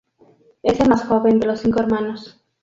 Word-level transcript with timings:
Es 0.63 0.79
el 0.79 0.89
más 0.89 1.03
joven 1.05 1.39
de 1.39 1.45
los 1.45 1.59
cinco 1.59 1.79
hermanos. 1.79 2.41